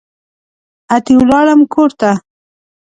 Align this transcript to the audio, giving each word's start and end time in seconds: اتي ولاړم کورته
اتي 0.95 1.13
ولاړم 1.19 1.61
کورته 1.73 2.11